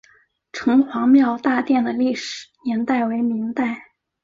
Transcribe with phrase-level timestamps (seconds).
[0.51, 3.91] 城隍庙大殿的历史年代为明代。